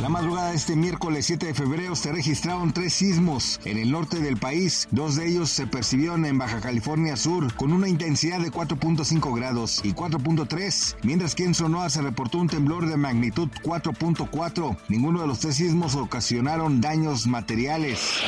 [0.00, 4.20] La madrugada de este miércoles 7 de febrero se registraron tres sismos en el norte
[4.20, 4.88] del país.
[4.90, 9.82] Dos de ellos se percibieron en Baja California Sur con una intensidad de 4.5 grados
[9.84, 14.78] y 4.3, mientras que en Sonora se reportó un temblor de magnitud 4.4.
[14.88, 18.22] Ninguno de los tres sismos ocasionaron daños materiales.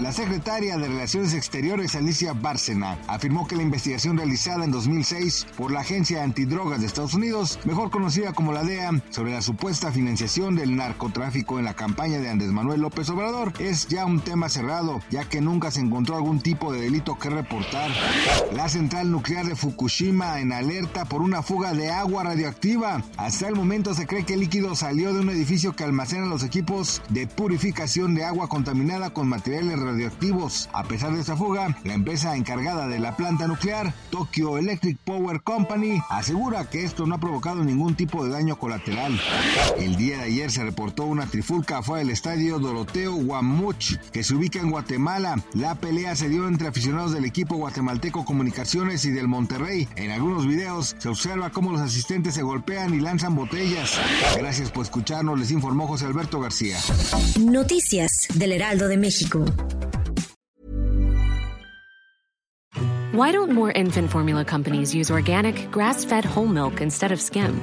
[0.00, 5.70] La secretaria de Relaciones Exteriores, Alicia Bárcena, afirmó que la investigación realizada en 2006 por
[5.70, 10.56] la Agencia Antidrogas de Estados Unidos, mejor conocida como la DEA, sobre la supuesta financiación
[10.56, 15.02] del narcotráfico en la campaña de Andrés Manuel López Obrador es ya un tema cerrado,
[15.10, 17.90] ya que nunca se encontró algún tipo de delito que reportar.
[18.54, 23.02] La central nuclear de Fukushima en alerta por una fuga de agua radioactiva.
[23.18, 26.42] Hasta el momento se cree que el líquido salió de un edificio que almacena los
[26.42, 30.70] equipos de purificación de agua contaminada con materiales radioactivos.
[30.72, 35.42] A pesar de esta fuga, la empresa encargada de la planta nuclear, Tokyo Electric Power
[35.42, 39.20] Company, asegura que esto no ha provocado ningún tipo de daño colateral.
[39.78, 44.34] El día de ayer se reportó una trifulca fue del estadio Doroteo Guamuch, que se
[44.34, 45.36] ubica en Guatemala.
[45.54, 49.88] La pelea se dio entre aficionados del equipo guatemalteco Comunicaciones y del Monterrey.
[49.96, 53.98] En algunos videos se observa cómo los asistentes se golpean y lanzan botellas.
[54.36, 56.78] Gracias por escucharnos, les informó José Alberto García.
[57.40, 59.44] Noticias del Heraldo de México.
[63.12, 67.62] Why don't more infant formula companies use organic, grass fed whole milk instead of skim?